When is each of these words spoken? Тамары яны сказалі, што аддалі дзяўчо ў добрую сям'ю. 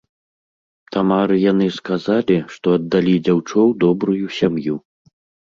Тамары 0.95 1.37
яны 1.51 1.67
сказалі, 1.79 2.37
што 2.57 2.73
аддалі 2.79 3.15
дзяўчо 3.29 3.53
ў 3.53 3.71
добрую 3.85 4.25
сям'ю. 4.41 4.75